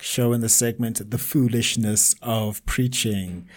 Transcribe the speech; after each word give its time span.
show 0.00 0.32
in 0.32 0.40
the 0.40 0.48
segment, 0.48 1.10
The 1.10 1.18
Foolishness 1.18 2.14
of 2.22 2.64
Preaching. 2.66 3.48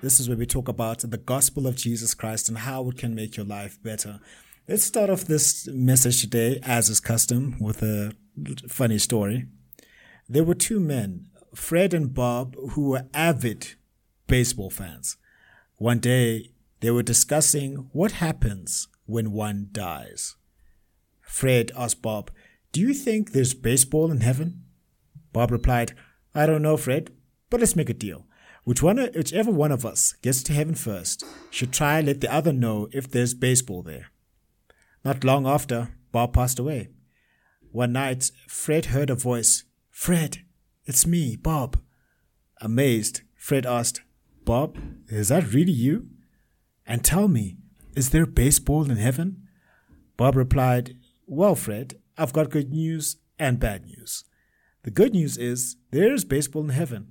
This 0.00 0.20
is 0.20 0.28
where 0.28 0.38
we 0.38 0.46
talk 0.46 0.68
about 0.68 1.00
the 1.00 1.18
gospel 1.18 1.66
of 1.66 1.76
Jesus 1.76 2.14
Christ 2.14 2.48
and 2.48 2.58
how 2.58 2.88
it 2.88 2.98
can 2.98 3.14
make 3.14 3.36
your 3.36 3.46
life 3.46 3.82
better. 3.82 4.20
Let's 4.68 4.84
start 4.84 5.10
off 5.10 5.24
this 5.24 5.66
message 5.68 6.20
today, 6.20 6.60
as 6.62 6.88
is 6.88 7.00
custom, 7.00 7.56
with 7.58 7.82
a 7.82 8.12
funny 8.68 8.98
story. 8.98 9.46
There 10.28 10.44
were 10.44 10.54
two 10.54 10.78
men, 10.78 11.26
Fred 11.54 11.92
and 11.92 12.14
Bob, 12.14 12.54
who 12.72 12.90
were 12.90 13.06
avid 13.12 13.74
baseball 14.26 14.70
fans. 14.70 15.16
One 15.76 15.98
day, 15.98 16.50
they 16.80 16.90
were 16.90 17.02
discussing 17.02 17.88
what 17.92 18.12
happens 18.12 18.88
when 19.06 19.32
one 19.32 19.70
dies. 19.72 20.36
Fred 21.22 21.72
asked 21.76 22.02
Bob, 22.02 22.30
Do 22.72 22.80
you 22.80 22.94
think 22.94 23.32
there's 23.32 23.54
baseball 23.54 24.12
in 24.12 24.20
heaven? 24.20 24.64
Bob 25.38 25.52
replied, 25.52 25.94
I 26.34 26.46
don't 26.46 26.62
know, 26.62 26.76
Fred, 26.76 27.12
but 27.48 27.60
let's 27.60 27.76
make 27.76 27.88
a 27.88 27.94
deal. 27.94 28.26
Which 28.64 28.82
one, 28.82 28.96
whichever 28.96 29.52
one 29.52 29.70
of 29.70 29.86
us 29.86 30.14
gets 30.20 30.42
to 30.42 30.52
heaven 30.52 30.74
first 30.74 31.22
should 31.48 31.72
try 31.72 31.98
and 31.98 32.08
let 32.08 32.20
the 32.20 32.34
other 32.34 32.52
know 32.52 32.88
if 32.90 33.08
there's 33.08 33.34
baseball 33.34 33.84
there. 33.84 34.06
Not 35.04 35.22
long 35.22 35.46
after, 35.46 35.94
Bob 36.10 36.32
passed 36.32 36.58
away. 36.58 36.88
One 37.70 37.92
night, 37.92 38.32
Fred 38.48 38.86
heard 38.86 39.10
a 39.10 39.14
voice, 39.14 39.62
Fred, 39.92 40.38
it's 40.86 41.06
me, 41.06 41.36
Bob. 41.36 41.78
Amazed, 42.60 43.20
Fred 43.36 43.64
asked, 43.64 44.02
Bob, 44.44 44.76
is 45.06 45.28
that 45.28 45.54
really 45.54 45.70
you? 45.70 46.08
And 46.84 47.04
tell 47.04 47.28
me, 47.28 47.58
is 47.94 48.10
there 48.10 48.26
baseball 48.26 48.90
in 48.90 48.96
heaven? 48.96 49.46
Bob 50.16 50.34
replied, 50.34 50.96
Well, 51.28 51.54
Fred, 51.54 51.94
I've 52.16 52.32
got 52.32 52.50
good 52.50 52.72
news 52.72 53.18
and 53.38 53.60
bad 53.60 53.86
news. 53.86 54.24
The 54.88 54.94
good 54.94 55.12
news 55.12 55.36
is 55.36 55.76
there's 55.90 56.24
baseball 56.24 56.62
in 56.62 56.70
heaven. 56.70 57.08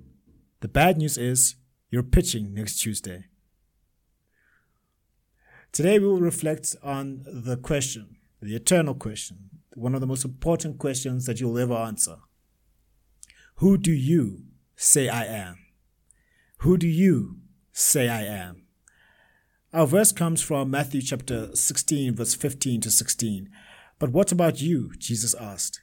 The 0.62 0.66
bad 0.66 0.98
news 0.98 1.16
is 1.16 1.54
you're 1.90 2.02
pitching 2.02 2.52
next 2.52 2.80
Tuesday. 2.80 3.26
Today 5.70 6.00
we 6.00 6.08
will 6.08 6.18
reflect 6.18 6.74
on 6.82 7.22
the 7.24 7.56
question, 7.56 8.16
the 8.42 8.56
eternal 8.56 8.94
question, 8.94 9.50
one 9.74 9.94
of 9.94 10.00
the 10.00 10.08
most 10.08 10.24
important 10.24 10.80
questions 10.80 11.26
that 11.26 11.38
you'll 11.38 11.56
ever 11.56 11.74
answer. 11.74 12.16
Who 13.58 13.78
do 13.78 13.92
you 13.92 14.46
say 14.74 15.08
I 15.08 15.26
am? 15.26 15.58
Who 16.62 16.78
do 16.78 16.88
you 16.88 17.36
say 17.70 18.08
I 18.08 18.22
am? 18.22 18.66
Our 19.72 19.86
verse 19.86 20.10
comes 20.10 20.42
from 20.42 20.68
Matthew 20.68 21.00
chapter 21.00 21.54
16, 21.54 22.16
verse 22.16 22.34
15 22.34 22.80
to 22.80 22.90
16. 22.90 23.48
But 24.00 24.10
what 24.10 24.32
about 24.32 24.60
you? 24.60 24.90
Jesus 24.98 25.32
asked. 25.34 25.80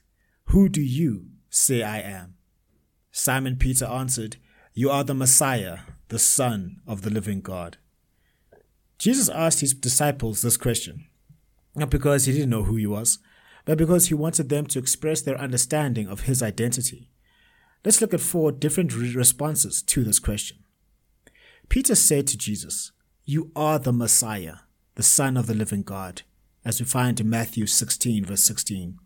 Who 0.48 0.68
do 0.68 0.82
you 0.82 1.30
say 1.56 1.82
I 1.82 1.98
am? 2.00 2.34
Simon 3.10 3.56
Peter 3.56 3.86
answered, 3.86 4.36
You 4.74 4.90
are 4.90 5.04
the 5.04 5.14
Messiah, 5.14 5.80
the 6.08 6.18
Son 6.18 6.80
of 6.86 7.02
the 7.02 7.10
living 7.10 7.40
God. 7.40 7.78
Jesus 8.98 9.28
asked 9.28 9.60
his 9.60 9.74
disciples 9.74 10.42
this 10.42 10.56
question, 10.56 11.06
not 11.74 11.90
because 11.90 12.24
he 12.24 12.32
didn't 12.32 12.50
know 12.50 12.62
who 12.62 12.76
he 12.76 12.86
was, 12.86 13.18
but 13.64 13.78
because 13.78 14.06
he 14.06 14.14
wanted 14.14 14.48
them 14.48 14.66
to 14.66 14.78
express 14.78 15.20
their 15.20 15.38
understanding 15.40 16.08
of 16.08 16.22
his 16.22 16.42
identity. 16.42 17.10
Let's 17.84 18.00
look 18.00 18.14
at 18.14 18.20
four 18.20 18.52
different 18.52 18.94
responses 18.94 19.82
to 19.82 20.04
this 20.04 20.18
question. 20.18 20.58
Peter 21.68 21.94
said 21.94 22.26
to 22.28 22.38
Jesus, 22.38 22.92
You 23.24 23.50
are 23.56 23.78
the 23.78 23.92
Messiah, 23.92 24.56
the 24.94 25.02
Son 25.02 25.36
of 25.36 25.46
the 25.46 25.54
living 25.54 25.82
God, 25.82 26.22
as 26.64 26.80
we 26.80 26.86
find 26.86 27.20
in 27.20 27.28
Matthew 27.28 27.66
16, 27.66 28.24
verse 28.24 28.42
16. 28.42 28.98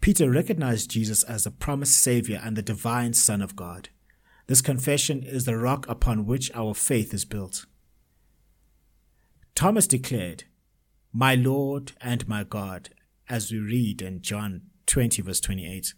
Peter 0.00 0.30
recognized 0.30 0.90
Jesus 0.90 1.22
as 1.24 1.44
the 1.44 1.50
promised 1.50 1.98
Savior 1.98 2.40
and 2.42 2.56
the 2.56 2.62
divine 2.62 3.12
Son 3.12 3.42
of 3.42 3.56
God. 3.56 3.88
This 4.46 4.62
confession 4.62 5.22
is 5.22 5.44
the 5.44 5.56
rock 5.56 5.86
upon 5.88 6.24
which 6.24 6.50
our 6.54 6.74
faith 6.74 7.12
is 7.12 7.24
built. 7.24 7.66
Thomas 9.54 9.86
declared, 9.86 10.44
My 11.12 11.34
Lord 11.34 11.92
and 12.00 12.26
my 12.28 12.44
God, 12.44 12.90
as 13.28 13.50
we 13.50 13.58
read 13.58 14.00
in 14.00 14.22
John 14.22 14.62
20, 14.86 15.22
verse 15.22 15.40
28. 15.40 15.94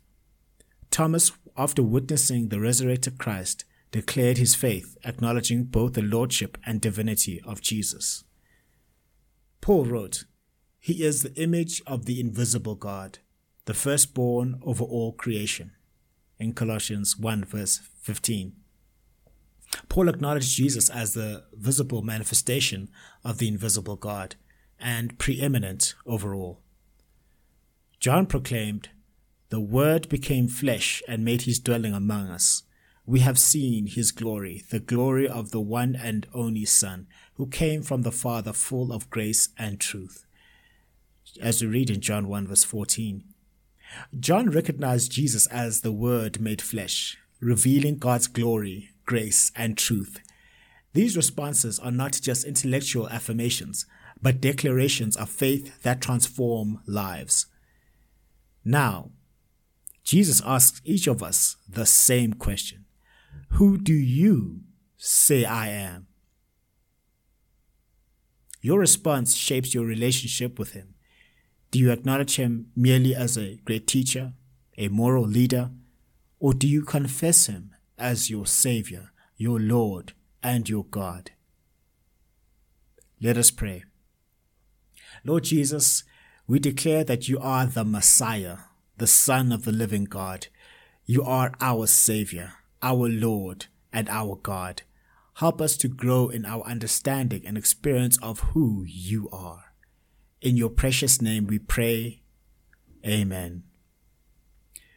Thomas, 0.91 1.33
after 1.57 1.83
witnessing 1.83 2.49
the 2.49 2.59
resurrected 2.59 3.19
Christ, 3.19 3.65
declared 3.93 4.39
his 4.39 4.55
faith, 4.55 4.97
acknowledging 5.05 5.65
both 5.65 5.93
the 5.93 6.03
lordship 6.03 6.59
and 6.65 6.81
divinity 6.81 7.41
of 7.45 7.61
Jesus. 7.61 8.25
Paul 9.61 9.85
wrote, 9.85 10.25
He 10.79 11.05
is 11.05 11.23
the 11.23 11.35
image 11.35 11.83
of 11.87 12.07
the 12.07 12.19
invisible 12.19 12.75
God 12.75 13.19
the 13.65 13.75
firstborn 13.75 14.61
over 14.63 14.85
all 14.85 15.13
creation, 15.13 15.73
in 16.39 16.53
Colossians 16.53 17.19
1, 17.19 17.45
verse 17.45 17.81
15. 18.01 18.55
Paul 19.89 20.09
acknowledged 20.09 20.57
Jesus 20.57 20.89
as 20.89 21.15
the 21.15 21.45
visible 21.53 22.03
manifestation 22.03 22.89
of 23.25 23.39
the 23.39 23.49
invisible 23.49 23.97
God 23.97 24.37
and 24.79 25.19
preeminent 25.19 25.95
over 26.07 26.35
all. 26.35 26.61
John 28.01 28.27
proclaimed, 28.27 28.89
The 29.51 29.61
Word 29.61 30.09
became 30.09 30.49
flesh 30.49 31.03
and 31.07 31.25
made 31.25 31.43
his 31.43 31.59
dwelling 31.59 31.93
among 31.93 32.29
us. 32.29 32.63
We 33.05 33.21
have 33.21 33.39
seen 33.39 33.87
his 33.87 34.13
glory, 34.13 34.65
the 34.71 34.81
glory 34.81 35.29
of 35.29 35.51
the 35.51 35.61
one 35.61 35.97
and 35.97 36.27
only 36.33 36.65
Son, 36.65 37.09
who 37.35 37.47
came 37.47 37.83
from 37.83 38.03
the 38.03 38.13
Father 38.13 38.53
full 38.53 38.93
of 38.93 39.11
grace 39.11 39.51
and 39.59 39.79
truth. 39.79 40.27
As 41.41 41.63
we 41.63 41.69
read 41.69 41.91
in 41.91 42.01
John 42.01 42.29
1, 42.29 42.47
verse 42.47 42.65
14. 42.65 43.25
John 44.19 44.51
recognized 44.51 45.13
Jesus 45.13 45.47
as 45.47 45.81
the 45.81 45.93
Word 45.93 46.41
made 46.41 46.63
flesh, 46.63 47.19
revealing 47.41 47.99
God's 47.99 48.27
glory, 48.27 48.91
grace, 49.07 49.53
and 49.57 49.77
truth. 49.77 50.21
These 50.93 51.17
responses 51.17 51.79
are 51.79 51.91
not 51.91 52.19
just 52.23 52.45
intellectual 52.45 53.09
affirmations, 53.09 53.87
but 54.21 54.41
declarations 54.41 55.17
of 55.17 55.31
faith 55.31 55.83
that 55.83 56.01
transform 56.01 56.81
lives. 56.87 57.47
Now, 58.65 59.11
Jesus 60.05 60.43
asks 60.45 60.81
each 60.85 61.07
of 61.07 61.23
us 61.23 61.57
the 61.69 61.87
same 61.87 62.35
question 62.35 62.85
Who 63.51 63.79
do 63.79 63.95
you 63.95 64.61
say 64.97 65.45
I 65.45 65.69
am? 65.69 66.09
Your 68.61 68.79
response 68.79 69.35
shapes 69.35 69.75
your 69.75 69.87
relationship 69.87 70.59
with 70.59 70.73
Him. 70.73 70.95
Do 71.71 71.79
you 71.79 71.93
acknowledge 71.93 72.37
him 72.37 72.73
merely 72.75 73.15
as 73.15 73.39
a 73.39 73.61
great 73.65 73.87
teacher, 73.87 74.33
a 74.77 74.89
moral 74.89 75.27
leader, 75.27 75.71
or 76.41 76.53
do 76.53 76.67
you 76.67 76.83
confess 76.83 77.47
him 77.47 77.75
as 77.97 78.31
your 78.31 78.47
Savior, 78.47 79.13
your 79.37 79.61
Lord, 79.61 80.13
and 80.43 80.69
your 80.69 80.85
God? 80.85 81.31
Let 83.21 83.37
us 83.37 83.51
pray. 83.51 83.85
Lord 85.25 85.45
Jesus, 85.45 86.03
we 86.47 86.59
declare 86.59 87.05
that 87.05 87.29
you 87.29 87.39
are 87.39 87.67
the 87.67 87.85
Messiah, 87.85 88.57
the 88.97 89.07
Son 89.07 89.53
of 89.53 89.65
the 89.65 89.73
living 89.73 90.05
God. 90.05 90.49
You 91.05 91.23
are 91.23 91.53
our 91.61 91.87
Savior, 91.87 92.55
our 92.83 93.09
Lord, 93.09 93.67
and 93.93 94.09
our 94.09 94.37
God. 94.37 94.83
Help 95.35 95.61
us 95.61 95.77
to 95.79 95.89
grow 95.89 96.29
in 96.29 96.45
our 96.45 96.65
understanding 96.65 97.47
and 97.47 97.57
experience 97.57 98.19
of 98.23 98.41
who 98.41 98.85
you 98.87 99.29
are. 99.31 99.70
In 100.41 100.57
your 100.57 100.71
precious 100.71 101.21
name 101.21 101.47
we 101.47 101.59
pray. 101.59 102.23
Amen. 103.07 103.65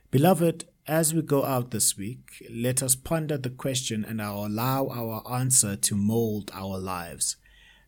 Beloved, 0.09 0.65
As 0.85 1.13
we 1.13 1.21
go 1.21 1.45
out 1.45 1.71
this 1.71 1.97
week, 1.97 2.45
let 2.51 2.83
us 2.83 2.93
ponder 2.93 3.37
the 3.37 3.49
question 3.49 4.03
and 4.03 4.19
allow 4.19 4.89
our 4.89 5.23
answer 5.31 5.77
to 5.77 5.95
mold 5.95 6.51
our 6.53 6.77
lives. 6.77 7.37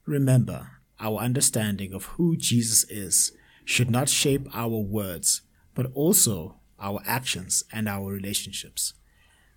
Remember, 0.06 0.80
our 0.98 1.18
understanding 1.18 1.94
of 1.94 2.06
who 2.16 2.38
Jesus 2.38 2.86
is 2.90 3.34
should 3.66 3.92
not 3.92 4.08
shape 4.08 4.48
our 4.54 4.80
words, 4.80 5.42
but 5.74 5.92
also 5.94 6.56
our 6.80 7.02
actions 7.06 7.66
and 7.74 7.90
our 7.90 8.10
relationships. 8.10 8.94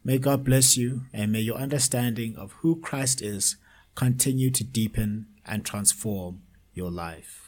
May 0.03 0.19
God 0.19 0.43
bless 0.43 0.77
you 0.77 1.03
and 1.12 1.31
may 1.31 1.41
your 1.41 1.59
understanding 1.59 2.37
of 2.37 2.53
who 2.62 2.81
Christ 2.81 3.23
is 3.23 3.56
continue 3.94 4.51
to 4.51 4.65
deepen 4.65 5.27
and 5.47 5.65
transform 5.65 6.43
your 6.75 6.91
life. 6.91 7.48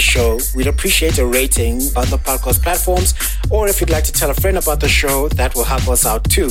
show, 0.00 0.38
we'd 0.54 0.66
appreciate 0.66 1.18
a 1.18 1.26
rating 1.26 1.76
on 1.96 2.08
the 2.10 2.18
podcast 2.18 2.62
platforms. 2.62 3.14
Or 3.50 3.68
if 3.68 3.80
you'd 3.80 3.90
like 3.90 4.04
to 4.04 4.12
tell 4.12 4.30
a 4.30 4.34
friend 4.34 4.58
about 4.58 4.80
the 4.80 4.88
show, 4.88 5.28
that 5.30 5.54
will 5.54 5.64
help 5.64 5.88
us 5.88 6.06
out 6.06 6.24
too. 6.30 6.50